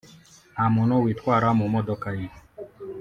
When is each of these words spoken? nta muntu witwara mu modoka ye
nta 0.53 0.65
muntu 0.73 0.93
witwara 1.03 1.47
mu 1.59 1.65
modoka 1.73 2.07
ye 2.19 2.27